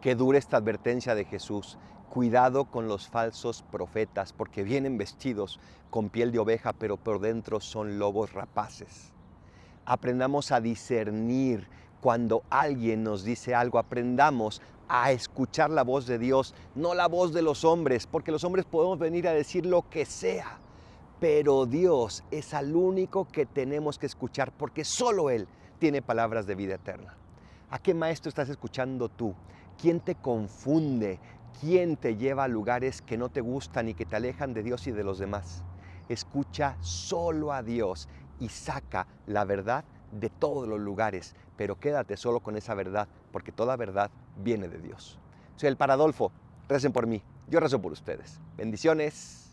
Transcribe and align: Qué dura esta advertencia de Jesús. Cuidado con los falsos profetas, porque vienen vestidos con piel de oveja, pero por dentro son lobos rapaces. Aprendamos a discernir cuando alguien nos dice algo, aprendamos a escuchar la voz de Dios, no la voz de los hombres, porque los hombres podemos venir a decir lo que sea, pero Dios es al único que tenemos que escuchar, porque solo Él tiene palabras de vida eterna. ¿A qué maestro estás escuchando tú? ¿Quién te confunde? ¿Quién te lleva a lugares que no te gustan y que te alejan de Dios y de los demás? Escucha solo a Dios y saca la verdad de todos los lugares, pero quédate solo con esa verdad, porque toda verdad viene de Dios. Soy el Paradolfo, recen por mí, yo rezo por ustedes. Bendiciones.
Qué 0.00 0.14
dura 0.14 0.38
esta 0.38 0.58
advertencia 0.58 1.14
de 1.14 1.24
Jesús. 1.24 1.78
Cuidado 2.10 2.66
con 2.66 2.86
los 2.86 3.08
falsos 3.08 3.62
profetas, 3.62 4.32
porque 4.32 4.62
vienen 4.62 4.98
vestidos 4.98 5.58
con 5.90 6.10
piel 6.10 6.32
de 6.32 6.38
oveja, 6.38 6.72
pero 6.72 6.96
por 6.96 7.20
dentro 7.20 7.60
son 7.60 7.98
lobos 7.98 8.32
rapaces. 8.32 9.12
Aprendamos 9.84 10.52
a 10.52 10.60
discernir 10.60 11.68
cuando 12.00 12.42
alguien 12.50 13.02
nos 13.02 13.24
dice 13.24 13.54
algo, 13.54 13.78
aprendamos 13.78 14.60
a 14.88 15.10
escuchar 15.10 15.70
la 15.70 15.82
voz 15.82 16.06
de 16.06 16.18
Dios, 16.18 16.54
no 16.74 16.94
la 16.94 17.08
voz 17.08 17.32
de 17.32 17.42
los 17.42 17.64
hombres, 17.64 18.06
porque 18.06 18.30
los 18.30 18.44
hombres 18.44 18.64
podemos 18.64 18.98
venir 18.98 19.26
a 19.26 19.32
decir 19.32 19.66
lo 19.66 19.88
que 19.88 20.04
sea, 20.04 20.58
pero 21.18 21.66
Dios 21.66 22.22
es 22.30 22.54
al 22.54 22.76
único 22.76 23.26
que 23.26 23.46
tenemos 23.46 23.98
que 23.98 24.06
escuchar, 24.06 24.52
porque 24.52 24.84
solo 24.84 25.30
Él 25.30 25.48
tiene 25.78 26.02
palabras 26.02 26.46
de 26.46 26.54
vida 26.54 26.74
eterna. 26.74 27.16
¿A 27.70 27.78
qué 27.78 27.94
maestro 27.94 28.28
estás 28.28 28.48
escuchando 28.48 29.08
tú? 29.08 29.34
¿Quién 29.76 30.00
te 30.00 30.14
confunde? 30.14 31.20
¿Quién 31.60 31.96
te 31.96 32.16
lleva 32.16 32.44
a 32.44 32.48
lugares 32.48 33.00
que 33.02 33.16
no 33.16 33.28
te 33.28 33.40
gustan 33.40 33.88
y 33.88 33.94
que 33.94 34.06
te 34.06 34.16
alejan 34.16 34.54
de 34.54 34.62
Dios 34.62 34.86
y 34.86 34.92
de 34.92 35.04
los 35.04 35.18
demás? 35.18 35.64
Escucha 36.08 36.76
solo 36.80 37.52
a 37.52 37.62
Dios 37.62 38.08
y 38.38 38.48
saca 38.48 39.06
la 39.26 39.44
verdad 39.44 39.84
de 40.10 40.30
todos 40.30 40.68
los 40.68 40.80
lugares, 40.80 41.34
pero 41.56 41.76
quédate 41.76 42.16
solo 42.16 42.40
con 42.40 42.56
esa 42.56 42.74
verdad, 42.74 43.08
porque 43.30 43.52
toda 43.52 43.76
verdad 43.76 44.10
viene 44.34 44.68
de 44.68 44.78
Dios. 44.78 45.18
Soy 45.56 45.68
el 45.68 45.76
Paradolfo, 45.76 46.32
recen 46.68 46.92
por 46.92 47.06
mí, 47.06 47.22
yo 47.46 47.60
rezo 47.60 47.80
por 47.80 47.92
ustedes. 47.92 48.40
Bendiciones. 48.56 49.45